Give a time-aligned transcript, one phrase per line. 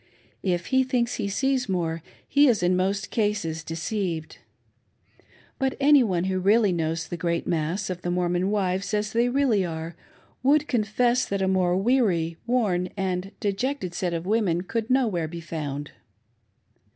[0.41, 4.39] If he thinks he sees more, he is in most cases, deceived.
[5.59, 9.63] But anyone who really knows the great mass of the Mormon wives as they really
[9.63, 9.95] are,
[10.41, 15.27] would con fess that a more weary, worn, and dejected set of women could nowhere
[15.27, 15.91] be found.